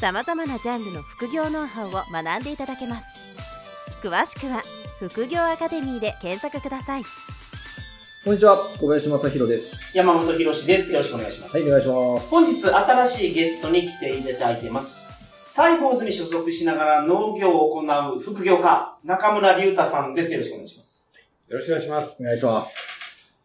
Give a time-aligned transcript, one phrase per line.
[0.00, 3.06] さまざまなジャンルの副業ノウハウを学んでいただけます
[4.00, 4.62] 詳しくは
[5.00, 7.04] 副業アカデミーで検索ください
[8.24, 9.96] こんにちは、小林正宏です。
[9.96, 10.92] 山本博史です。
[10.92, 11.56] よろしくお願いします。
[11.56, 12.28] はい、お願いします。
[12.28, 15.14] 本日新しいゲストに来ていただいてます。
[15.46, 20.34] サイボーズに所属しながら農業を行う副業家、中村隆太さんです。
[20.34, 21.08] よろしくお願いします。
[21.48, 22.16] よろしくお願いします。
[22.20, 22.87] お願いします。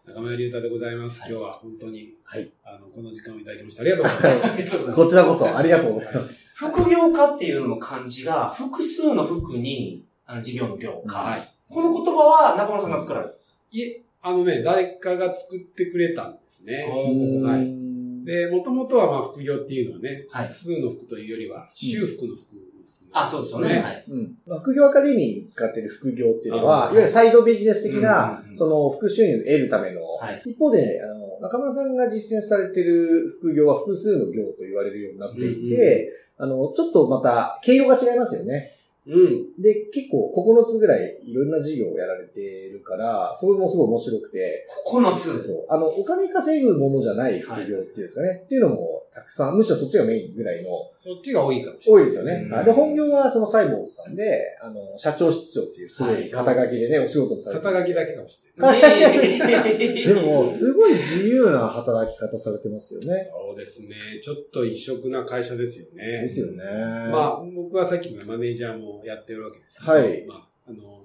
[0.06, 1.22] 中村隆太でございます。
[1.22, 2.52] はい今日は本当に、はい。
[2.66, 4.94] あの、この時間をいただきましてありがとうございます。
[4.94, 6.52] こちらこそ、ありがとうございます。
[6.56, 11.18] 副業家っていうのの漢字が、複数の副に、あの、事業の業家。
[11.18, 11.50] はい。
[11.70, 16.86] この言葉は中村さんが作られたんですいえ、あのね、誰かが作ってくれたんですね。
[16.86, 18.26] かはいい。
[18.26, 22.73] で、もともとはまあ副業っていうのはね、はい複数の服というよりは、修復の服の服
[23.14, 23.80] あ、そうですよね。
[23.80, 24.06] はい。
[24.10, 24.36] うん。
[24.46, 38.72] まあ副業アカデミーに使っている副業っていうのは、うんいわゆるサイドビジネス的なうんうんう、んその、副収入を得るための、はい一方で、あの、中村さんが実践されている副業は複数の業と言われるようになっていて、あの、ちょっとまた、毛色が違いますよね。
[39.06, 39.62] うん。
[39.62, 45.48] で、結構9つぐらいいろんな事業をやられてるから、それもすごい面白くて、9つ。
[45.48, 45.66] そう。
[45.70, 48.44] あの、お金稼ぐものじゃない副業っていうんですかね。
[48.46, 52.04] っていうのもたくさん、むしろそっちがメインぐらいの、そっちが多いかもしれない。
[52.04, 52.34] 多いですよね。
[52.48, 58.82] うんあで、本業はそのサイボーズさんで、あの、社長室長っていうすごい肩書きでね、お仕事もされてる肩書きだけかもしれない。
[60.08, 63.30] でも、すごい自由な働き方されてますよね。
[63.32, 63.96] そうですね。
[64.24, 66.22] ちょっと異色な会社ですよね。
[66.24, 66.64] ですよね。
[66.64, 71.04] まあ、僕はさっきのマネージャーもやってるわけですけど、はいまあ、あの、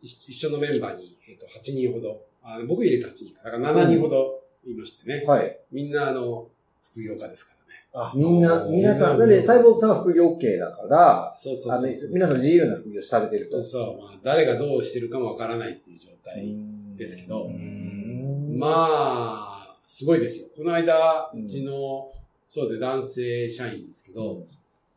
[0.00, 5.24] 一一緒のメンバーに、えっ、と、8人ほど、あ僕入れて8人か、だから7人ほどいましてね。
[5.26, 5.58] はい。
[5.70, 6.48] みんな、あの、
[6.90, 8.08] 副業家ですからね。
[8.10, 13.62] あ、みんな、皆さん、なんで、サイボーズさんは副業 OK だから、そうそうあのそうそう。、皆さん自由な副業されてると。
[13.62, 16.54] そう、まあ、誰がどうしてるかもわからないっていう状態。
[16.96, 20.46] ですけどうんまあ、すごいですよ。
[20.56, 22.12] この間、うんうちの、
[22.48, 24.46] そうで男性社員ですけど、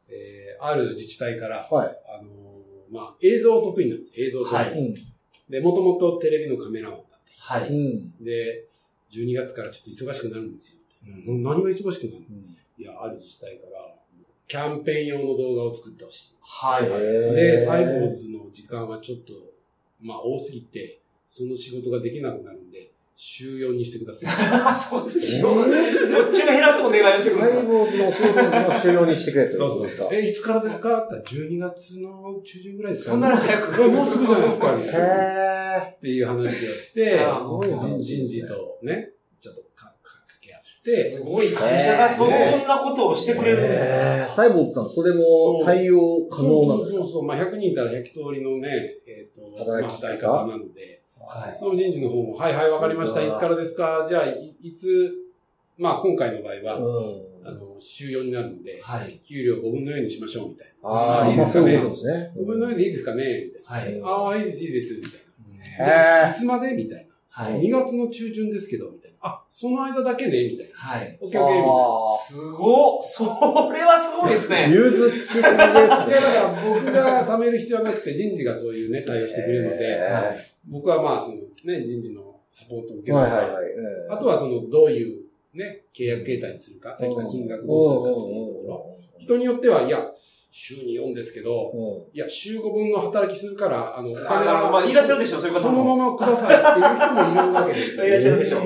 [0.09, 1.97] えー、ある自治体から、はい。
[2.07, 2.35] あのー
[2.91, 4.27] まあ、映像得意なんですよ。
[4.27, 4.55] 映像得意。
[4.55, 4.93] はいうん。
[5.49, 7.31] で、もともとテレビのカメラマンだって。
[7.37, 7.69] はい。
[7.69, 8.23] うん。
[8.23, 8.67] で、
[9.11, 10.79] 12月からちょっと忙しくなるんですよ。
[11.27, 11.43] うん。
[11.43, 12.19] 何が忙しくなるの
[12.77, 13.95] いや、ある自治体から、
[14.47, 16.35] キャンペーン用の動画を作ってほしい。
[16.41, 16.89] はい。
[16.89, 19.33] で、サイボーズの時間はちょっと、
[20.01, 24.29] まあ多すぎて、その仕事ができなくなるんで、週4にしてくださ
[24.71, 24.75] い。
[24.75, 25.63] そっちを、
[26.05, 27.63] そっちが減らすお願いをしてくだサさい。
[27.63, 30.09] イボーズのお仕事の主要にしてくれってことですか？
[30.11, 30.99] え、いつからですか？
[31.03, 33.11] って言ったら12月の中旬ぐらいですか？
[33.11, 33.83] そんなの早く。
[33.89, 34.75] もうすぐじゃないですか？
[34.75, 44.33] みたいなへっていう話をして、あーもう人人事とね、ちょっとかかけ合って、すごい会社がそんなことをしてくれるんですか。
[44.35, 48.69] サイボーズさん、それも対応可能なんですかそうそうそう、まあ100人いたら100通りのね、
[49.07, 51.77] えっ、と、働き方まあ働き方なので、はい。
[51.77, 53.21] 人事の方も、はいはい、わかりました。
[53.23, 54.05] いつからですか？
[54.09, 55.13] じゃあ、いいつ、
[55.77, 57.59] まあ今回の場合は、あうん。
[57.59, 59.19] の、週4になるんで、はい。
[59.27, 60.89] 給料5分の4にしましょう、みたいな。
[60.89, 61.81] ああ、いいですかねね。
[62.37, 63.45] 5分の4でいいですかね？
[63.45, 63.99] みたいはい。
[63.99, 64.07] な。
[64.07, 65.11] ああ、いいです、いいです、みたい
[65.77, 65.85] へな。
[65.85, 66.75] じゃあーいつまで？
[66.75, 67.13] みたいな。
[67.29, 67.61] はい。
[67.61, 68.94] 2月の中旬ですけど。
[69.27, 70.75] あ、その間だけねみたいな。
[70.75, 71.17] はい。
[71.19, 71.73] オッケーオッケー、みたいな。
[71.73, 73.23] あすごっそ
[73.73, 74.71] れはすごいですーね。
[74.71, 75.57] 融通ききすぎですね。
[75.57, 83.73] いや、だから僕が貯める必要はなくて、人事がそういうね、対応してくれるので、へ僕はまあ、そのね、人事のサポートを受けーながら、はいはいはい。
[84.11, 85.25] あとはその、どういう
[85.55, 88.97] ね、契約形態にするか、さっきの金額どうするかっていうところ。
[89.17, 90.05] 人によっては、いや、
[90.57, 95.97] 週に4ですけど、いや、週5分の働きするから、あの、お金あなるほどまあ、いらっしゃるでしょ、そういう方そのも。
[95.97, 98.05] ままくださいっていう人もいるわけですよ。
[98.07, 98.61] いらっしゃるでしょ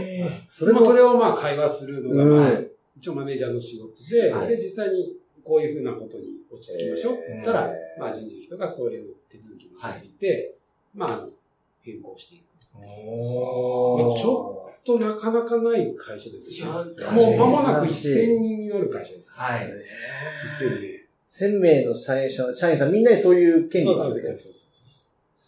[0.48, 10.54] それもまあそれをまあ会話するのが、まあうん、一応マネージャーの仕事で、はいで、実際にこういうふうなことに落ち着きましょうって言ったら、えーまあ人事の人がそういう手続きについて、
[10.94, 11.28] まあ
[11.82, 12.44] 変更していく。
[12.76, 16.86] ちょとなかなかない会社ですよもう
[17.36, 19.34] 間もなく珍しい1000人になる会社です。
[19.34, 19.68] はい。
[20.62, 20.99] 1000人。
[21.30, 24.70] 1000名の社員社社員さんみんなにそういう権利そうそうそうがあるそうそう。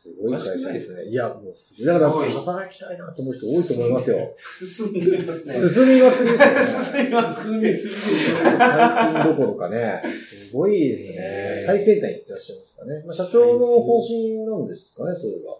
[0.01, 1.11] すごい会社ですね。
[1.11, 1.85] いや、もうすごい。
[1.85, 4.35] だから、働きたいなと思う人多いと思いますよ。
[4.51, 5.53] 進んでますね。
[5.53, 7.05] 進みまくりですよね。
[7.05, 7.51] 進みます。
[7.51, 7.71] 進み。
[7.71, 11.59] 最近どころかね、すごいですねえ。
[11.61, 13.03] ー最先端に行ってらっしゃいますかね。
[13.05, 15.55] まあ、社長の方針なんですかね、それが。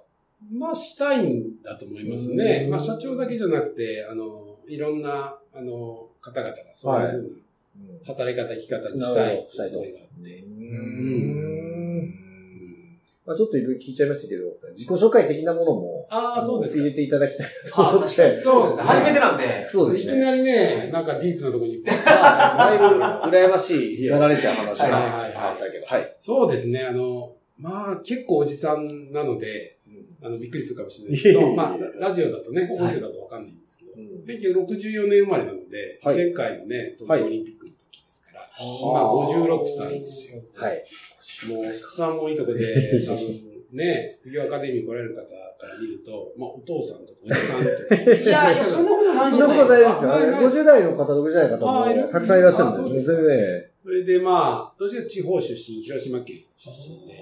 [0.51, 2.67] まあ、したいんだと思いますねう。
[2.69, 7.29] んまあ、社長だけじゃなくて、あの、いろんな、あの、方々がそういうふうな
[8.05, 9.99] 働き方、生き方にしたいしたいとがあって。
[10.19, 11.07] うー
[11.37, 11.41] ん
[13.25, 18.41] まあ、ちょっといろいろ聞いちゃいましたけど、自己紹介的なものも、ああ、そうですか入れていただきたいとあ思って。
[18.41, 18.83] そうですね。
[18.83, 19.63] 初めてなんで。
[19.63, 20.13] そうですね。
[20.13, 21.83] いきなりね、なんかディープなところに。
[21.83, 25.85] だいぶ羨ましい、やられちゃう話がはいはいはいあったけど。
[25.85, 26.15] はい。
[26.17, 29.77] そうですね、あの、まあ結構おじさんなので、
[30.23, 34.19] あの、びっくりするかもしれないけど、まあ、ラジオだとね、音声だとわかんないんですけど、うん。
[34.19, 36.15] 1964年生まれなので、はい。
[36.15, 40.43] 前回のね、東京オリンピックの時ですから、いまあ56歳ですよ。
[40.55, 40.83] はい。
[41.49, 50.07] もう、おっさんもいいとこで、 多分ね、フィギュアアカデミー来られる方から見ると、まあ、お父さんとかおじさんとか、いやいや、そんなことないんじゃそんなないことですか。
[50.07, 50.63] ないですよ。
[50.63, 53.71] 50代の方、60代の方もたくさんいらっしゃるんですよね。
[53.83, 57.17] それでまあ、どちらか地方出身、広島県出身で、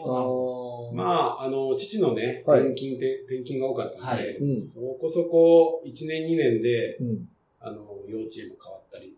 [0.93, 1.03] ま
[1.39, 7.27] あ、あの、父のね、はい転勤で、転勤が多かったので、はいうんそこそこ1年2年で、うん。
[7.61, 7.77] あの、
[8.07, 9.15] 幼稚園も変わったり、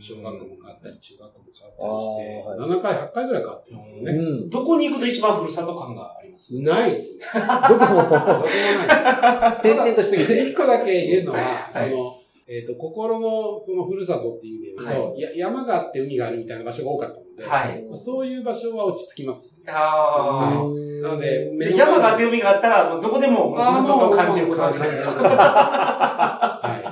[0.00, 4.12] 小学校も変わったり、中学校も変あわったりして、ー7回、8回ぐらい変わってるんですよね。
[4.12, 4.50] うん。
[4.50, 6.58] どこに行くと一番ふるさと感があります？
[6.60, 7.24] ないですね。
[7.34, 9.62] どこも、どこもない。
[9.62, 10.48] 点々としすぎて。
[10.48, 12.18] 一個だけ言えるのは、はいその、
[12.48, 17.82] えっ、と、心の、その、ふるさとっていう意味で言うと、や山があって海があるみたいな場所が多かったので、はい。
[17.88, 19.58] まあそういう場所は落ち着きます。
[19.66, 20.64] ああ。
[21.02, 24.88] なので、じゃあ山があって海があったら、どこでも、ふるさとを感じることができる。
[24.90, 26.20] は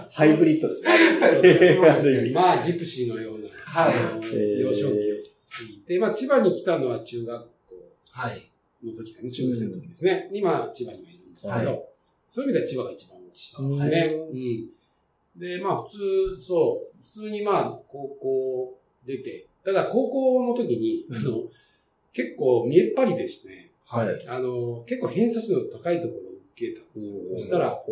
[0.10, 2.28] ハイブリッドですね。
[2.28, 2.30] い。
[2.34, 7.48] まあ、ジプシーのような、はいあのー幼少期を過ぎて、まあ、千葉に来たのは中学校
[8.10, 8.50] はい。
[8.84, 10.28] の時かな、中学生の時ですね。
[10.32, 11.82] 今、千葉にはいるんですけど、は
[12.28, 14.14] そういう意味では千葉が一番大きいうんですね。
[15.36, 15.40] うん。
[15.40, 21.44] で、まあ、普通、そう、普通にまあ、高校出て、ただ高校の時に、あの、
[22.12, 23.59] 結構見えっ張りでしてね、
[23.90, 24.28] はい。
[24.28, 27.20] あの、結構偏差値の高いところを受けたんですよ。
[27.36, 27.82] そしたら、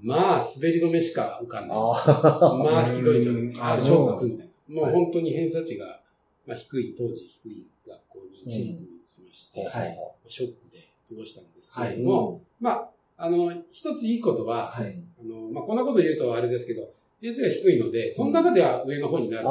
[0.00, 1.76] まあ、滑り止めしか浮かんない。
[1.76, 3.74] あまあ、ひどい状うん況。
[3.74, 4.80] あショックみたいな。
[4.80, 6.00] もう本当に偏差値が、
[6.46, 9.78] まあ、低い、当時低い学校に、私立に行きまして、あ。
[9.78, 12.88] はいショックで過ごしたんですけれどもも、まあ、
[13.18, 14.98] あの、一ついいことは、はい。
[15.20, 16.88] あの、まあ、こんなこと言うとあれですけど、
[17.20, 19.46] 偏差値が低いので、その中では上の方になるん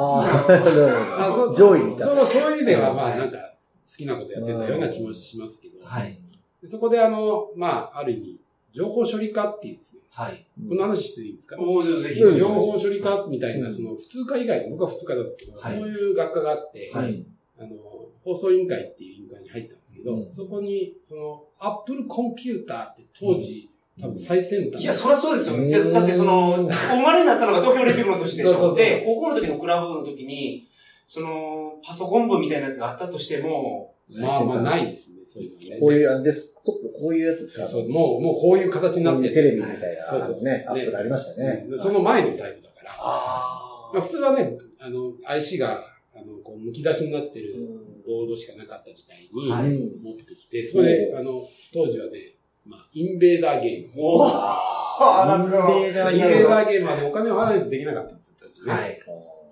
[1.50, 2.04] です 上位にいた。
[2.06, 3.51] そう、そういう意味では、まあ、はいなんか、好
[3.86, 6.18] きなことやってたような気もしますけど、はい。
[6.60, 8.38] でそこで、あの、まあ、ある意味、
[8.74, 10.46] 情報処理科っていうですね、はい。
[10.68, 11.56] この話していいですか？
[11.56, 12.20] もうぜひ。
[12.22, 17.24] うん情報処理科みたいな、うんその、普通科以外、僕は普通科なんですけど、はいそういう学科があって、はい
[17.58, 17.68] あの、
[18.24, 23.68] 放送委員会っていう委員会に入ったんですけど、うんそこに、その、アップルコンピューターって当時、
[24.00, 24.82] 多分最先端。
[24.82, 25.56] いや、そりゃそうですよ。
[25.56, 28.52] うんだってその、 生まれになったのが東京オリンピックの年でしょ。
[28.52, 30.66] そうそうそうで、高校の時のクラブの時に、
[31.06, 35.80] その、パソコン部みたいなやつがあったとしても、まあまあないですね、そういうのね。
[35.80, 37.66] こういう、デスクトップ、こういうやつですか？
[37.68, 40.06] そうそう、もう、もうこういう形になってるテレビみたいな。
[40.06, 41.66] そうそうね、アップルありましたね。
[41.68, 42.90] うんその前のタイプだから。
[42.98, 45.84] あまあ普通はね、あの、IC が、
[46.14, 47.54] あの、こう、剥き出しになってる
[48.06, 51.40] ボードしかなかった時代に、持ってきて、そこで、あの、
[51.72, 52.34] 当時はね、
[52.66, 53.92] まあ、インベーダーゲーム。
[53.96, 58.72] おあインベーダーインベーダーゲームはね、お金を払わないとできなかったんですよ、当時ね。
[58.72, 59.00] はい。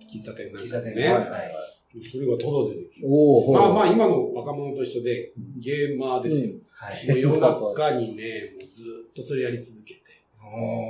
[0.01, 1.09] 喫茶店なんか喫茶店ね。
[1.09, 1.71] はい
[2.09, 3.09] それがトドでできる。
[3.53, 6.55] まあまあ、今の若者と一緒で、ゲーマーですよ。
[6.73, 7.09] はい。
[7.09, 10.01] もう世の中にね、もうずっとそれやり続けて。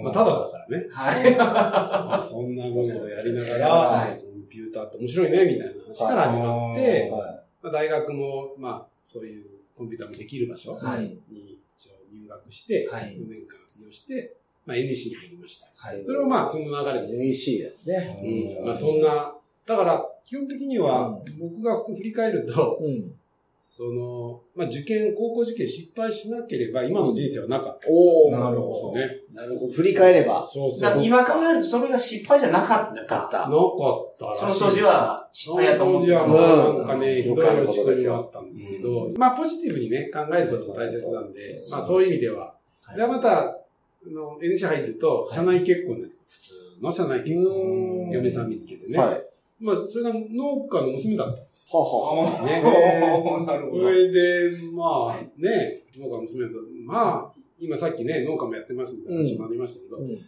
[0.04, 0.86] まあ、ただだからね。
[0.92, 1.36] はい。
[1.36, 9.46] まあ、そんなものをやりながら、はいコンピューターって面白いね、みたいな話から始まって、はまあ、大学も、まあ、そういう
[9.76, 14.36] コンピューターもできる場所はいに一応入学して、はい4年間卒業して、
[14.70, 15.66] まあ、NEC に入りました。
[15.74, 16.00] はい。
[16.04, 17.18] それはまあ、その流れです。
[17.18, 18.56] NEC ですね。
[18.60, 19.34] うんまあ、そんな、
[19.66, 23.12] だから、基本的には、僕が振り返ると、うん。
[23.60, 27.88] その、まあ、受験、高校受験失敗しなければ、今の人生はなかった。
[27.88, 29.08] おおなるそうね。
[29.34, 29.72] なるほど。
[29.72, 30.46] 振り返れば。
[30.46, 31.02] そうそう。
[31.04, 33.02] 今考えるとそれが失敗じゃなかった。
[33.02, 33.44] なかった。
[33.44, 36.20] その当時は失敗やと思ってた。
[36.20, 42.46] その当時はもうなんかね、うんひどい落ち込みがあったんですけど、まあポジティブにね、考えることが大切なんで、まあそういう意味では。
[42.46, 42.60] はい
[42.96, 43.59] で、また、あ
[44.08, 46.54] の、NC 入ると、社内結婚なんです。
[46.76, 47.44] 普通の社内結婚。
[47.44, 48.98] うん嫁さん見つけてね。
[48.98, 49.08] はい。
[49.14, 49.20] は
[49.60, 52.44] まあ、それが農家の娘だったんですあはあ。
[52.44, 52.62] ね
[53.46, 53.70] なるよ。
[53.70, 53.82] ほど。
[53.82, 60.18] それで、まあはいね、農家の娘だと、まあ、今さっきね、農家もやってますみたいな話もありましたけど、うん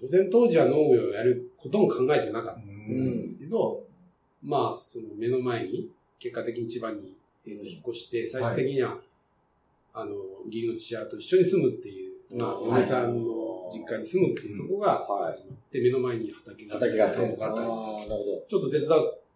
[0.00, 3.84] 当然当時は農業をやることも考えてなかったうんんですけど、
[4.42, 7.14] まあ、その目の前に、結果的に千葉に、
[7.46, 9.00] えーと引っ越して、最終的には、
[9.94, 10.12] あの、
[10.46, 12.01] 義理の父親と一緒に住むっていう、
[12.36, 17.16] まあ、はい嫁さんの実家に住むっていうところがはい始まって、目の前に畑があったり、畑があって。
[17.16, 18.44] 田んぼがあったり、ああ、なるほど。
[18.48, 18.88] ちょっと手伝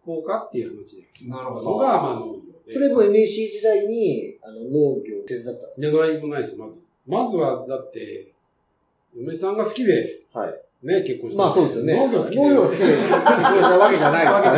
[0.07, 1.71] こうかっていう話で、なるほど。
[1.71, 2.73] のが、まあ、農業で。
[2.73, 6.83] それも NEC 時代に、あの、農業を手伝ってたんですじゃないもないです、まず。
[7.05, 8.31] まずは、だって、
[9.15, 10.61] 嫁さんが好きで、はい。
[10.83, 11.43] ね、結婚した。
[11.43, 11.97] まあそうですよね。
[11.97, 12.37] 農業好きで。
[12.37, 14.51] 農業好きで 結婚したわけじゃないですかか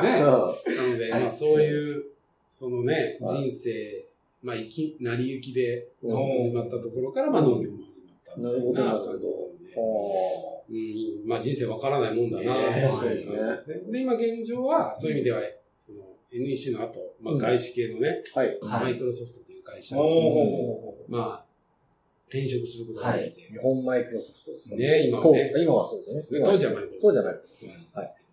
[0.00, 0.20] らね。
[0.22, 2.04] なので、はいまあそういう、
[2.50, 4.07] そのね、はい人生
[4.42, 9.04] まあ、いき、成り行きでうん始まったところから、まあ、農業も始まったみたいなるほどなるほど。
[9.04, 10.72] 感じなんであう
[11.26, 13.36] ん、まあ人生わからないもんだな、ねはいそうですね。
[13.90, 15.40] で、今現状は、そういう意味では、
[15.80, 16.00] その
[16.32, 17.38] NEC の後、まあうん。
[17.38, 18.22] 外資系のね、
[18.62, 19.96] マイクロソフトという会社
[21.08, 21.44] まあ、
[22.28, 25.08] 転職することができて、日本マイクロソフトですかね。
[25.08, 25.50] 今はね。
[25.54, 26.44] 当今はそうですね。
[26.44, 27.08] 当時はマイクロソフト。
[27.08, 27.76] 当時はマイクロソフはい。
[27.94, 28.06] はい。
[28.06, 28.27] ト。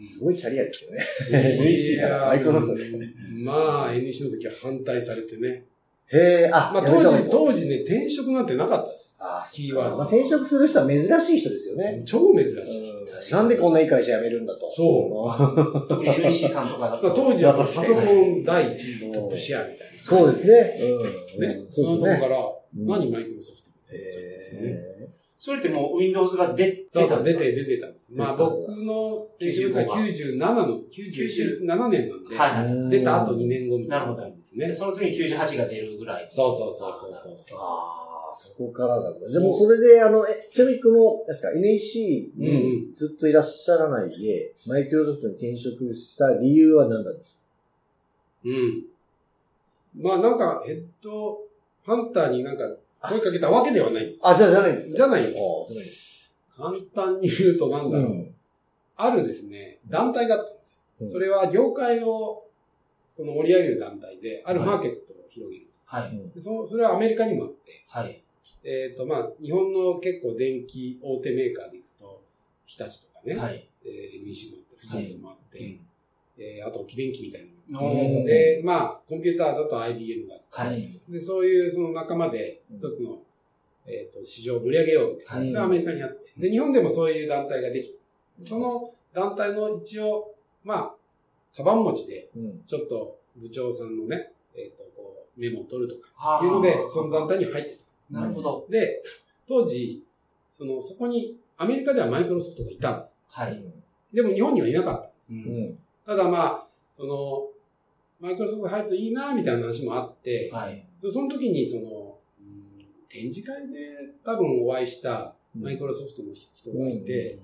[0.00, 1.56] すごいキャリアですよね。
[1.60, 3.06] NEC からマイクロソフトですかね
[3.44, 5.64] まあ、NEC の時は反対されてね。
[6.10, 9.14] へえ、あ、まあ当時、当時ね、転職なんてなかったです。
[9.20, 12.02] あキーワードまあ、転職する人は珍しい人ですよね。
[12.06, 12.92] 超珍しい。
[12.92, 12.98] うん
[13.32, 14.72] なんでこんないい会社辞めるんだと。
[14.74, 17.20] そう 特に NEC さんとかだだからと。
[17.32, 19.98] 当時はパソコン第一位のトップシェアみたいな。
[19.98, 20.78] そうですね。
[21.36, 21.48] うん。
[21.48, 21.66] ね。
[21.68, 24.97] そそうとこから、うん何マイクロソフトって言ったんですよね。
[25.38, 28.16] へそれってもう Windows が出てたんですか出て、出てたんです。
[28.16, 34.66] まあ僕の転職が97の、97年なんで、はー出た後2年後みたいな感じですね。
[34.66, 36.28] でその次に98が出るぐらい。
[36.30, 37.58] そうそうそうそうそうそう。
[37.60, 39.28] ああ、そこからなんだ。
[39.28, 47.42] でもそれで、あの、え、ちなみにこの、ですか、NEC うんにずっといらっしゃらないで、マイクロソフトに転職した理由は何なんですか
[48.44, 48.84] うん。
[49.96, 51.48] まあなんか、ヘッド
[51.86, 52.64] ハンターになんか
[53.00, 54.26] 声かけたわけではないんです。
[54.26, 56.34] あ、じゃあ、じゃないんですかじゃないんです。
[56.56, 58.06] 簡単に言うとなんだろう。
[58.10, 58.34] うん。
[58.96, 60.82] あるですね、団体があったんですよ。
[60.82, 62.44] うんそれは業界を
[63.08, 65.66] その盛り上げる団体で、あるマーケットを広げる。
[65.84, 66.30] はい。
[66.34, 68.22] でそそれはアメリカにもあって、はい。
[68.64, 72.22] えっ、と、まあ、日本の結構電気大手メーカーでいくと、
[72.66, 73.68] 日立とかね、はい。
[73.84, 75.87] えー NEC もあって、富士通もあって、うん
[76.38, 81.00] えーあと、沖電機みたいなので、まあ、コンピューターだと IBM があって、はい。
[81.08, 83.18] で、そういうその仲間で、一つの、
[83.86, 85.38] えっ、と、市場を盛り上げようみたいな。
[85.38, 86.30] はいで、アメリカにあって。
[86.38, 87.90] で、日本でもそういう団体ができ
[88.40, 88.46] た。
[88.46, 90.94] その団体の一応、まあ、
[91.56, 92.62] カバン持ちで、うん。
[92.66, 98.12] ちょっと部長さんのね、えっ、と、こう、メモを取るとか、はいうので、その団体に入ってたんです。
[98.12, 98.66] なるほど。
[98.70, 99.02] で、
[99.48, 100.04] 当時、
[100.52, 103.22] その、そこに、アメリカではマイクロソフトがいたんです。
[103.28, 103.60] はい。
[104.12, 105.08] でも日本にはいなかった。
[105.08, 105.12] う。
[105.30, 105.78] うんん。
[106.08, 107.48] ただまあ、その、
[108.18, 110.82] マイクロソフトが入るといいな、みたいな話もあって、はい。
[111.02, 112.58] でその時に、その、うん
[113.10, 113.78] 展示会で
[114.22, 117.38] 多分お会いしたマイクロソフトの人がいて、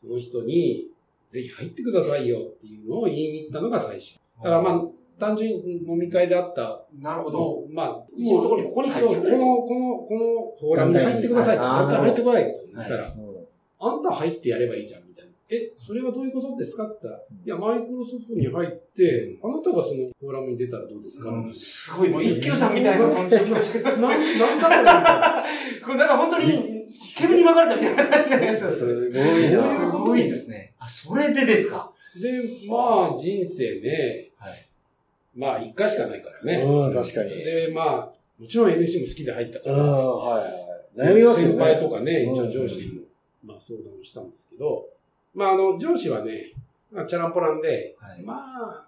[0.00, 0.90] その人に、
[1.28, 4.20] ぜひ入ってくださいよっていうのを言いに行ったのが最初。
[4.42, 4.82] だからまあ、
[5.18, 7.38] 単純に飲み会であったなるほど。
[7.38, 11.64] の、まあ、うちのところにここに入ってくこの、この、このフォーラムに入ってくださいと。
[11.64, 13.34] あんた入ってこないと言ったら、うん
[13.80, 15.32] あんた入ってやればいいじゃん、みたいな。
[15.50, 16.86] え、それはどういうことですか？
[16.88, 24.02] って言ったら、いや、マイクロソフトに入って、あなたがそのフォーラムに出たらどうですか、みたいなすごい、もう一休さんみたいな感じで来ましたけど。
[24.08, 25.44] な、なんだろうな。
[25.84, 26.84] これ なんか本当に、
[27.16, 28.70] 煙に巻かれたみたいな感じじゃないですか。
[28.72, 29.92] すごいそういうな。
[29.92, 30.72] ことにですね。
[30.78, 31.92] あ、それでですか？
[32.20, 34.52] で、まあ、人生ね、はい。
[35.34, 36.62] まあ、一回しかないからね。
[36.62, 37.30] うん、確かに。
[37.36, 37.82] で、ま
[38.14, 41.10] あ、もちろん NC も好きで入ったかうん、ら、はいはい。
[41.12, 41.54] 悩みますよね。
[41.54, 43.00] 先輩とかね、うん一応上司にも、
[43.44, 44.86] まあ相談をしたんですけど、
[45.34, 46.52] まああの、上司はね、
[46.92, 48.22] まあチャランポランで、はい。
[48.22, 48.86] まあ、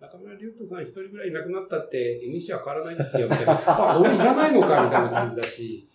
[0.00, 3.62] 中村隆太さん一人ぐらいいなくなったって NC は変わらないですよ、みたいな。
[3.94, 5.86] あ、俺いらないのか、みたいな感じだし、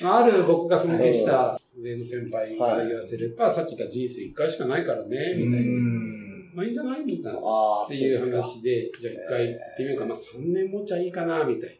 [0.00, 5.58] まあ、ある僕が尊敬した上の先輩から言わせれば、さっき言った人生一回しかないからね、みたいな。
[5.60, 6.50] ん。
[6.54, 7.38] まあいいんじゃないみたいな。
[7.38, 10.06] っていう話で、じゃあ一回行ってみようか。
[10.06, 11.74] まあ3年持ちゃいいかな、みたいな。
[11.74, 11.78] へ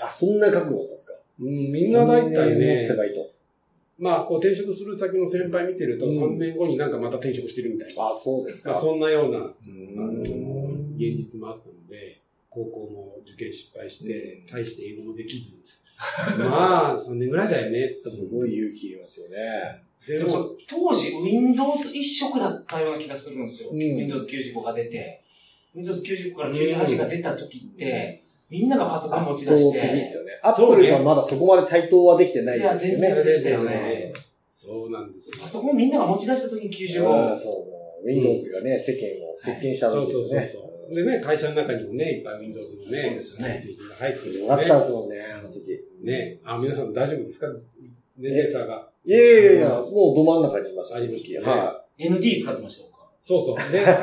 [0.04, 1.14] あ、そんな覚悟だったんですか？
[1.40, 3.30] うん、みんな大体そんなに持ねって、ないと。
[3.98, 8.10] まあ、こう転職する先の先輩見てると、うん3年後になんかまた転職してるみたいな。
[8.10, 8.80] あ、そうですまあ、か。
[8.80, 10.20] そんなような、あうの、ん
[10.96, 15.56] 現実もあったので、高校も受験失敗して、大して英語もできず、
[16.38, 19.82] まあ、3年ぐらいだよね、とすごい勇気いりますよね。
[20.06, 23.70] ででもそ当時 Windows 一色だったような気がするんですよ。
[23.72, 25.22] うん Windows 95が出て。
[25.74, 30.40] Windows 95から98が出た時って、みんながパソコン持ち出し圧倒的でてす、よね。
[30.42, 32.98] アップルがまだそこまで対等はできてないですよね。
[32.98, 34.12] いや全然でしたよね
[34.54, 35.38] そうなんですよ。
[35.40, 37.30] パソコンみんなが持ち出した時に95。
[37.30, 37.66] うんそ
[38.02, 40.68] う、Windows がね、世間を席巻したそうそうそうわけですよね。
[40.88, 40.94] そう。
[40.94, 43.48] でね、会社の中にもね、いっぱい Windows のね、そうですよね
[43.98, 44.80] 入ってるよかったよね。
[44.80, 45.80] ですもんね、あの時。
[46.02, 47.46] ね、あ、皆さん大丈夫ですか？
[48.18, 48.88] 年齢差が。
[49.04, 52.97] いやいやいや、もうど真ん中にいました、ありましたねは NT 使ってました。
[53.28, 53.72] そうそう。
[53.72, 53.94] で、 その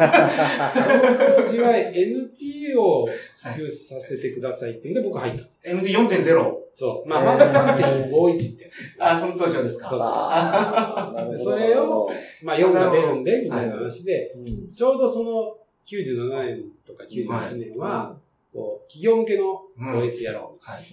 [1.48, 3.08] 当時は NT を
[3.41, 5.67] 普及させてくださいっていうんで僕入ったんです。
[5.67, 6.53] NT4.0。
[6.75, 7.10] そう。
[7.10, 8.98] まあ、まだ3.51ってやつです。
[9.00, 9.89] あ、その当時はですか。
[9.89, 12.10] そうそうそれを、
[12.44, 18.15] まあ4が出るんで、みたいな話で、うんちょうどその97年とか98年は、
[18.53, 20.84] こう、企業向けの OS やろはい。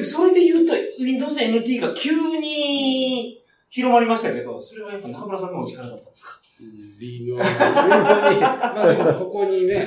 [0.00, 6.38] うそれで言うと、Windows NT が急に広まりましたけど、それはやっぱ中村さんのお力だったんですか？
[6.38, 6.41] う。
[6.60, 7.40] 微妙に。
[7.40, 9.86] まあでもそこにね、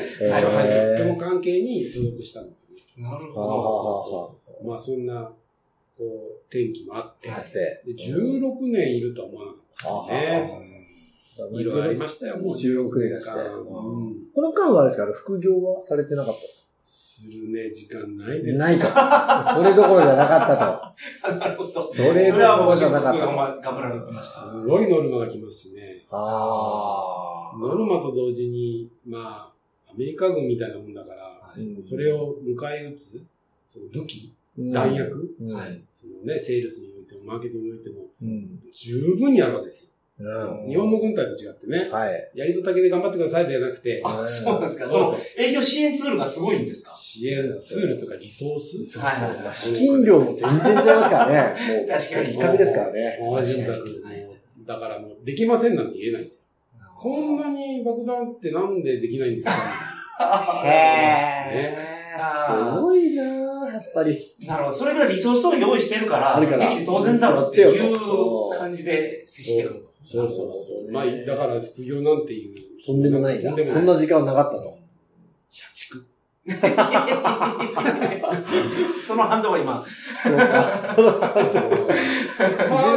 [0.97, 3.03] その関係に所属したんですね。
[3.03, 4.67] なるあほーそうそうそう。
[4.67, 5.31] まあそんな、
[5.97, 9.57] こう、天気もあって、はいで、で16年いるとは思わなか
[10.05, 10.65] ったね。
[11.51, 14.15] いろいろありましたよ、もう16年だしてうん。
[14.33, 16.41] この間はあれですか副業はされてなかった？
[17.15, 18.85] するね、時間ないですないと。
[18.85, 20.47] それどころじゃなかっ
[21.23, 21.39] たど。
[21.39, 21.71] なるほど。
[21.71, 21.93] と。
[21.93, 24.51] それそれはもう、どころじゃなかっすごい頑張られてました。
[24.51, 26.03] すごいノルマが来ますしね。
[26.11, 26.17] た。
[26.17, 29.49] ああノルマと同時に、ま
[29.87, 33.23] あ、アメリカ軍みたいなもんだから、うんそれを迎え撃つ、
[33.69, 35.81] その武器、ー弾薬、うんはい。
[35.93, 38.59] そのね、セールスにおいても、マーケティングにおいても、うん。
[38.73, 40.63] 十分にあるわけですうよ。
[40.65, 40.69] ん。
[40.69, 42.31] 日本の軍隊と違ってね、はい。
[42.35, 44.85] やりと竹で頑張ってくださいではなくて、あ、そうなんですか。
[44.87, 46.95] そそうの営業支援ツールがすごいんですか？
[46.97, 48.99] 支援ツールとかリソース？
[48.99, 51.85] はいはい資金量も全然違いますからね。
[51.89, 53.19] 確かに一角ですからね。
[53.21, 54.27] マージン確か額にはい
[54.65, 56.85] だからもう、できませんなんて言えないですよ。
[56.99, 59.53] こんなに爆弾ってなんでできないんですか
[60.65, 64.17] へーすごいなぁ、やっぱり。
[64.47, 64.75] なるほど。
[64.75, 69.94] それぐらいリソースを用意してるから、できて当然だろうっていう感じで接してくると。
[70.05, 70.91] そうそうそう。
[70.91, 72.55] まあ、だから副業なんていう。
[72.85, 73.65] とんでもないんだとんで。
[73.65, 74.77] もそんな時間はなかったと。
[75.49, 76.05] 社畜。
[79.01, 79.83] その反動が今。
[79.83, 79.87] そ
[80.39, 80.95] あ、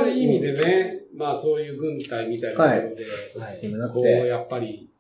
[0.01, 3.05] ある意味でね、まあそういう軍隊みたいなところで、
[3.41, 4.27] はいそうなっこう、て。
[4.27, 4.91] やっぱり、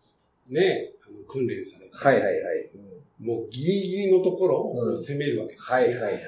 [0.49, 2.35] ね、あの訓練されて、はいはいはい。
[3.21, 6.23] もうギリギリのところをうん攻めるわけです、はいはいはいはいはい。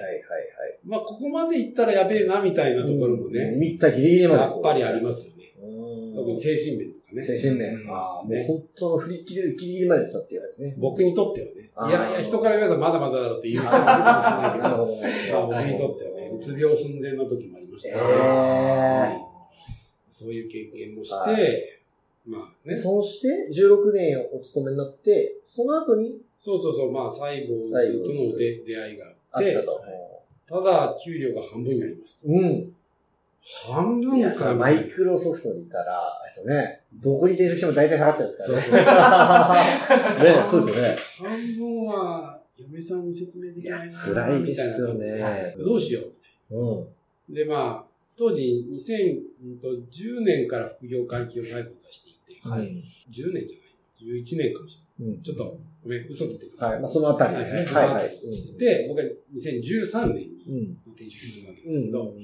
[0.84, 4.40] まあここまで行ったらやべえなみたいなところもね、見たギリギリまで。
[4.42, 5.39] やっぱりありますよね。
[6.32, 7.22] に精神面とかね。
[7.24, 7.74] 精神面。
[7.74, 7.90] うん。
[7.90, 8.44] ああ、もうね。
[8.46, 10.74] 本当の振り切れるギリギリまでしたっていうですね。
[10.78, 11.70] 僕にとってはね。
[11.88, 13.64] いやいや、人から言われたらまだまだだろうって言う。
[13.64, 15.30] 人もいるかもしれないけど、なるほどね。
[15.32, 19.18] まあ 僕にとってはね、うつ病寸前の時もありましたからえ
[20.10, 21.80] そういう経験もしはて、
[22.26, 26.20] まあね、そうして、16年お勤めになって、その後に？
[26.38, 29.54] そうそうそう、まあ、細胞との出出会いがあっ、て。
[30.48, 32.22] ただ、給料が半分になります。
[32.26, 32.74] うん。
[33.66, 40.10] 半分いや、マイクロソフトにいたら、あれですよね、どこに転職しても大体下がっちゃうからね。
[40.16, 40.24] そう。
[40.24, 40.96] ね、そうですよね。
[41.18, 46.02] 半分は、嫁さんに説明できないな、辛いですよねどうしよ
[46.50, 46.80] うん。
[46.82, 46.86] う。
[47.30, 52.68] で、まあ、当時、2010年から副業関係を再度させていて、はい。
[53.10, 55.14] 10年じゃない、11年かもしれない。
[55.16, 55.22] うん。
[55.22, 56.80] ちょっと、ごめん、嘘ついてくださはい。
[56.80, 57.80] まあ、そのあたりですね。
[57.80, 58.26] はいいはいい。
[58.26, 58.36] はい。
[58.36, 60.78] してて、僕は2013年にうん。
[60.92, 61.70] 転職するわけうん。
[61.70, 62.14] ですけど、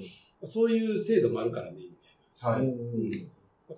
[0.44, 1.84] そういう制度もあるからね、み
[2.42, 2.58] たいな。
[2.58, 2.66] はい。
[2.66, 3.10] うん。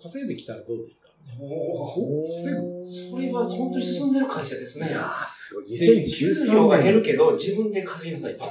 [0.03, 1.09] 稼いできたらどうですか？
[1.41, 4.99] おー稼ぐそれは本当に進んでる会社ですねいや。
[5.01, 5.67] ー、すごい。
[5.67, 7.13] 給2013料が減る年。
[7.13, 8.45] けど、自分で稼ぎなさいと。
[8.45, 8.51] ね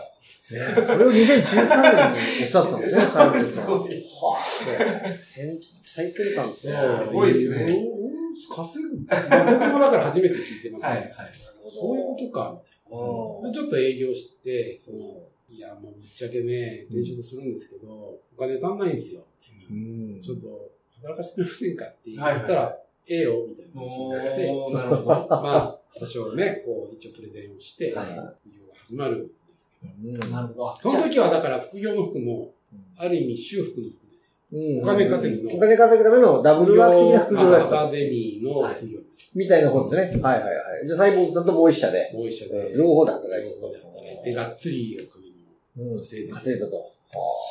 [0.81, 4.05] それを2013年におっしゃってたんですね、そう最すごい。
[4.21, 5.13] はあ、そう。
[5.13, 6.73] 先最先端ですね。
[6.73, 7.65] すごいですね
[8.49, 10.89] おお稼ぐ、まあ、僕もだから初めて聞いてますね。
[10.89, 10.99] はい。
[10.99, 11.11] はい。
[11.61, 12.61] そういうことか。
[13.53, 14.99] ちょっと営業して、その、
[15.49, 19.23] いや、もうぶっちゃけね、転職するんですけど、お金足んないんですよ。
[19.69, 25.05] うんちょっと、働かせてくれませんかって言ったら、はいはええよ、みたいな話になって、おー、なるほど。
[25.07, 29.93] まあ、多少ね、こう、一応プレゼンをして、はい副業が始まるんですけど、
[30.25, 30.77] うんなるほど。
[30.81, 32.53] その時はだから副業の服も、
[32.97, 36.65] ある意味修復の服ですうんお金稼ぎのお金稼ぐためのダよ。
[36.65, 37.81] ブルワーク的な副業だった。
[37.83, 39.31] アカデミーの副業です。
[39.33, 40.21] みたいなことですね。
[40.21, 40.51] はいはいは
[40.83, 40.87] い。
[40.87, 45.16] じゃあ、サイボーズさんともう一社で、もう一社で、両方で働いて両方で働いて、がっつりお
[45.99, 46.91] 稼いで、稼いだと。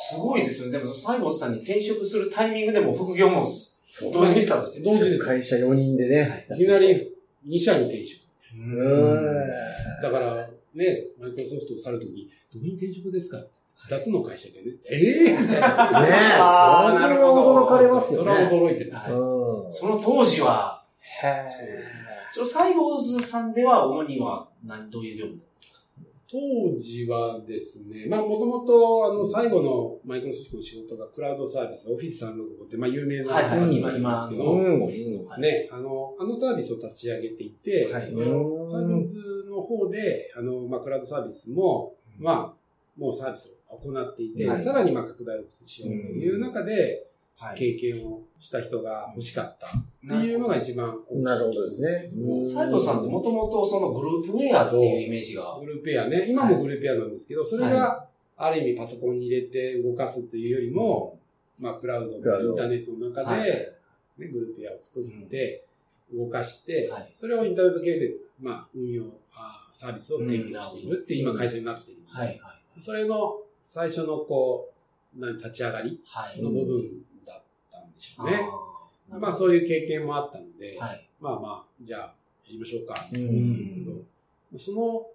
[0.09, 0.79] すごいですよね。
[0.79, 3.45] でも、サイボーズさんに転職するタイミングでも副業も
[3.89, 4.85] そう同時にスタートしてる。
[4.85, 5.25] 同時です。
[5.25, 6.45] 会社4人でね。
[6.51, 7.13] いきなり
[7.47, 8.21] 2社に転職。
[8.55, 10.01] ううん。
[10.01, 13.43] だから、ね、マイクロソフトを去るときに、どこに転職ですか
[13.75, 14.71] 二つの会社でね。
[14.89, 16.01] ええみたいな。
[16.01, 18.45] ねえ、あーそれなるほどは驚かれますよそれはね。
[18.47, 19.11] 驚いてます。
[19.11, 19.71] うん。
[19.71, 21.99] その当時は、へそうですね。
[22.31, 25.41] そのサイボーズさんでは主には何、どういう業務
[26.29, 34.83] 当時はですね、まあもともと、あの、最後のマイクロソフトの仕事がクラウドサービス、オフィス365って、まあ有名なはいサービス今、なんですけど、うん。
[34.83, 35.25] オフィスの。
[35.25, 38.11] はいね、あの、あのサービスを立ち上げていて、はい。
[38.11, 44.61] そのサービスの方で、あの、まあクラウドサービスも、まあ、もうサービスを行っていて、はい。
[44.61, 46.79] さらにまあ拡大をしようという中で、は
[47.55, 49.67] 経験をした人が欲しかった。
[49.67, 51.23] っていうのが一番大きい。
[51.23, 52.11] なるほどですね。
[52.15, 52.53] うん。
[52.53, 55.57] サイボーズさんってもともとそのグループウェアっていうイメージが。
[55.59, 61.19] グループエアね、今もグループエアなんですけど、それがある意味パソコンに入れて動かすというよりも、
[61.59, 62.23] まあクラウド、イン
[62.55, 63.43] ターネットの中はい。
[63.43, 63.73] で、
[64.17, 65.65] ね、グループエアを作って、
[66.13, 72.01] 動かしてはい、それをインターネット系で、まあ運用、あサービスを提供しているっていう今会社になっている。
[72.07, 72.39] はい、はい。
[72.81, 74.71] それの最初のこ
[75.17, 76.41] う、立ち上がりはい。
[76.41, 76.91] の部分
[77.97, 78.39] でしょうね。
[79.09, 81.09] あーまあそういう経験もあったので、はい。
[81.19, 82.13] まあまあ、じゃあ、や
[82.51, 83.91] りましょうか、うんって話ですけど、
[84.57, 85.07] その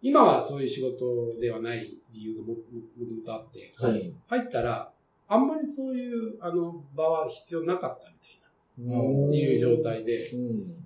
[0.00, 4.12] 今はそういう仕事ではない理由がもももともとあって、はい。
[4.26, 4.90] 入ったら、
[5.28, 10.82] あんまりそういう、あの、場は必要なかったみたいな、いう状態で、うん。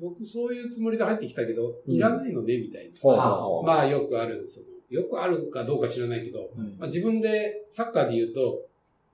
[0.00, 3.10] 僕そういうつもりで入ってきたけど、うんいらないのね、みたいな。
[3.10, 8.66] はあはあまあよくある、その、よくあるかどうか知らないけど、うんまあ、自分でサッカーで言うと、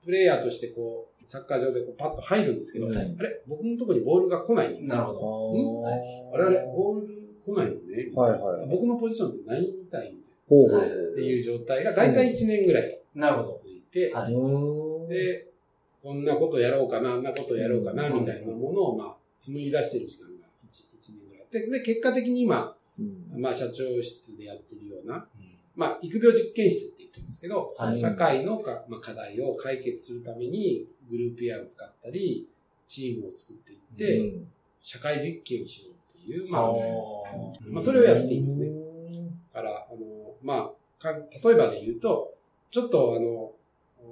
[0.05, 3.41] プレイヤーとしてこう、サッカー場でこうパッと入るんですけど、うんあれ？
[3.47, 4.81] 僕のところにボールが来ない。
[4.83, 5.87] なるほど。
[5.87, 5.93] あ
[6.35, 6.65] あれあれ？
[6.67, 7.07] ボール
[7.45, 8.11] 来ないのね。
[8.13, 10.89] はいはい僕のポジションってないみたいみほうほうほう。
[10.89, 13.61] たいなっていう状態がだいたい1年ぐらいなるほど。
[13.63, 14.13] 続いて。
[15.09, 15.47] で、
[16.03, 21.71] こんなことやろうかな、あんなことやろうかな、うんみたいなものを、まあ、紡ぎ出してる時間が 1, 年ぐらい。
[21.71, 25.27] で、で結果的に今、うんまあ、社長室でやってるような、
[25.75, 27.99] まあ、育苗実験室って言ってるんですけど、はい。
[27.99, 32.47] 社会のか、まあ、課題を解決するために、グループエアを使ったり、
[32.87, 34.47] チームを作っていって、うん。
[34.81, 36.73] 社会実験をしようという、まあ、あ。
[37.69, 38.67] まあ、それをやっていますね。
[38.67, 38.85] うん
[39.55, 42.35] だから、あの、まあ、か例えばで言うと、
[42.71, 43.53] ちょっとあの、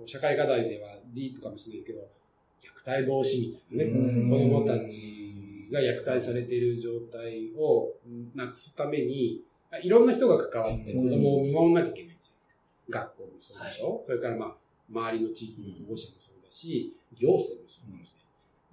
[0.06, 2.00] 社会課題ではディープかもしれないけど、
[2.62, 4.30] 虐待防止みたいなね、うん。
[4.30, 7.94] 子供たちが虐待されている状態を
[8.36, 9.42] なくすために、
[9.82, 12.60] いろんな人が関わって子供を見守らなきゃいけないじゃないですか。
[12.90, 14.56] 学校もそうでしょ、それからまあ、
[14.90, 18.20] 周りの地域の保護者もそうだし、行政もそうだし、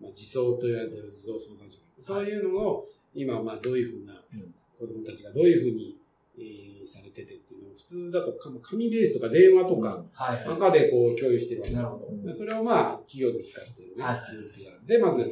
[0.01, 4.55] まあ、自走と言われている児童相談所そういうのを、今まあどういうふうなうん。
[4.79, 5.99] 子供たちがどういうふうに、
[6.39, 11.83] えーされててっていうのを普通だとか紙ベースとか電話とか、はいは中でこう共有してるわけです。
[11.83, 12.27] なるほど。
[12.27, 15.27] でそれをまあ企業で使ってるね、はいで、まずい。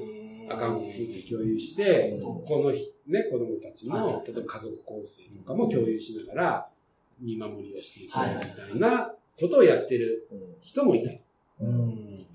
[0.51, 2.21] アカウント作って共有して、うん。
[2.21, 4.27] この日ね、子供たちの、はい。
[4.27, 6.69] 例えば家族構成とかも共有しながら、
[7.21, 8.79] 見守りをしていくみはいたい。
[8.79, 10.29] なことをやってる
[10.63, 11.11] 人もいた。
[11.61, 12.27] うん。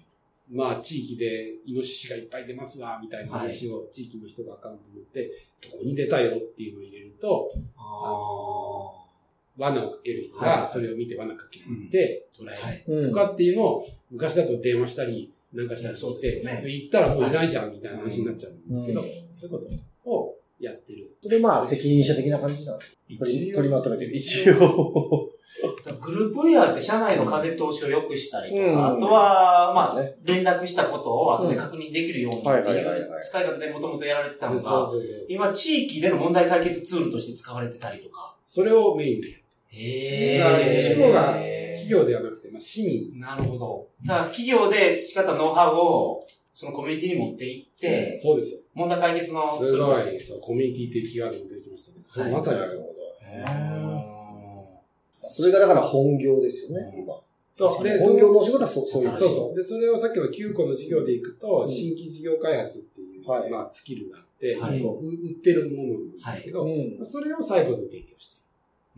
[0.51, 5.31] まあ、地域でイノシシがいっぱい出ますわ、みたいな話を地域の人がアカウント持って、
[5.71, 8.99] どこに出たよっていうのを入れると、あ
[9.57, 10.47] 罠をかける人はい。
[10.61, 12.53] がそれを見て罠かけて捉あ。
[12.71, 19.07] えるとかっていうのを、昔だと電話したり、なんかしたりそうして、行ったらもういないじゃんみたいな話になっちゃうんですけど、うん。
[19.31, 19.69] そういうこ
[20.05, 20.32] とを
[20.65, 21.15] やってる。
[21.21, 22.79] それまあ、責任者的な感じなの
[23.19, 24.15] 取り取りまとめてる。
[24.15, 25.29] 一応。
[26.01, 34.89] グループウェアって社内の風通しを良くしたりとか、うんあとは、まあ、ね連絡したことを後で確認できるようにってはいうはい使い方でもともとやられてたのが、
[35.29, 38.35] 今地域での問題解決ツールとして使われてたりとか。
[38.45, 39.35] それをメインでや
[39.69, 43.19] へだから主語がー企業ではなくて、まあ、市民。
[43.19, 43.87] なるほど。
[44.05, 48.61] だから企業で培ったノウハウを、そのコミュニティに持っていって、そうですよ。
[48.73, 52.03] 問題解決のすごい、そう、コミュニティっていうキーワードも出てきましたね。
[52.05, 52.95] そう、はいまさにそう。
[53.21, 54.13] へー
[55.29, 57.15] それがだから本業ですよね、今。
[57.53, 57.83] そう。
[57.83, 59.55] で、本業のお仕事はそうそういうそうそう。
[59.55, 67.05] で、それをさっきの9個の事業でいくと、うん新規事業開発っていう、はいまあ、スキルがあって、売ってるものなんですけど、うん。
[67.05, 68.43] それをサイボーズに提供して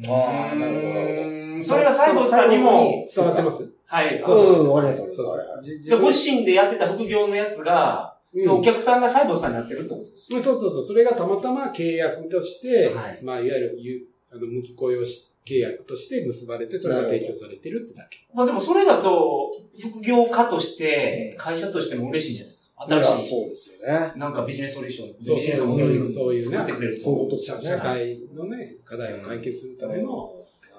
[0.08, 4.22] あーなるほどなるほどそれはサイボスさんにも、伝わってますはい。
[4.24, 5.46] そうそううん、わかります、わかりそうます。
[5.46, 5.64] そう。
[5.64, 8.15] じでご自身でやってた副業のやつが、うん
[8.50, 10.86] お客さんがサイボスさんになってるってことですそうそうそう。
[10.86, 18.26] それがたまたま契約として、はいまあ、いわゆるゆ、あの、無期雇用し契約として結ばれて、それが提供されてるってだけ。
[18.34, 22.86] まあでもそれだと、副業家として、会社としても嬉しいじゃないですか？
[22.86, 24.12] 新しい、そうですよね。
[24.16, 25.84] なんかビジネスソリューション、そうビジネスモそ
[26.32, 30.34] ういうね社社会のね、課題を解決するための、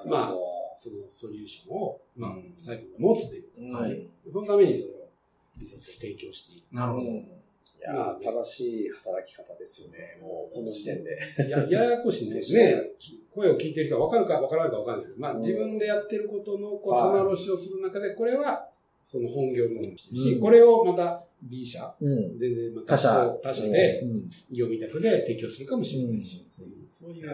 [0.04, 0.34] まあ
[0.76, 3.44] そのソリューションを、まあうん、最後に持つという。
[3.72, 5.08] あはいそのためにそれを、
[5.58, 7.06] リソースを提供していなるほど。
[7.92, 11.10] いやー正しい働き方ですよね、もう、この時点で。
[11.38, 11.50] る。
[11.50, 12.92] や、 ややこしいんですね。
[12.98, 18.68] き声を聞いてる人が分かるか分からないか分からないですけど、まあ、うん自分でやってることの、こう、はい棚卸しをする中で、これは、
[19.06, 22.38] その本業のものにしてるし、うんこれをまた B 社、うん。
[22.38, 23.38] 全然また他社。
[23.42, 24.30] 他社で、うん。
[24.50, 27.26] 業務委託で提供するかもしれないし、うんそういう、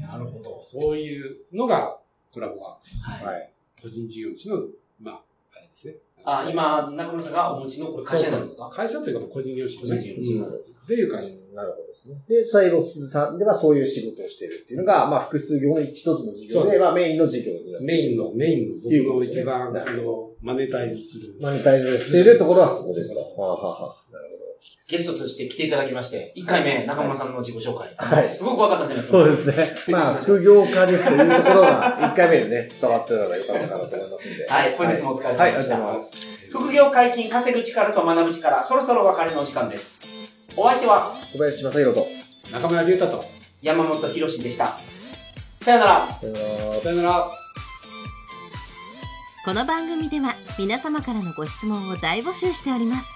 [0.00, 0.60] なるほど。
[0.60, 1.98] そういうのが
[2.32, 3.00] コラボワークス。
[3.02, 3.34] はい。
[3.34, 3.52] はい。
[3.80, 4.68] 個人事業主の、
[5.00, 5.94] まあ、あれですね。
[6.26, 8.68] あ、今、中村さんがお持ちのこれ会社なんですか？
[8.70, 10.44] 会社というか、まあ個人事業主個人事業主うん。
[10.44, 11.52] っていう会社です。
[11.54, 12.16] なるほどですね。
[12.28, 18.74] で、サイロスさんではそういう仕事をしてるっていうのが、まあ、複数業の一つの事業で、まあ、メインの事業メインの、メインの
[19.08, 21.34] 僕の一番、あの、マネタイズする。
[21.40, 23.12] マネタイズしているところはそこです。
[23.14, 24.12] はあはあはあ。
[24.12, 24.35] なる
[24.88, 27.92] ゲストとして来ていただきまして、1回目、中村さんの自己紹介。
[27.96, 29.10] はいすごく分かったんじゃないです。
[29.10, 29.12] か。
[29.12, 29.92] そうですね。
[29.92, 34.46] まあ、 副業家ですというところが、1回目でね、伝わってたのが良かったかなと思いますんで。
[34.46, 35.78] はい本日もお疲れ様でした。
[36.52, 40.04] 副業解禁、稼ぐ力と学ぶ力、そろそろお別れのお時間です。
[40.56, 42.06] お相手は小林正宏と。
[42.52, 43.24] 中村龍太と。
[43.62, 44.78] 山本博史でした。
[45.58, 46.18] さよなら。
[46.20, 46.80] さよなら。
[46.80, 47.30] さよなら。
[49.44, 53.15] この番組では皆様からのご質問を大募集しております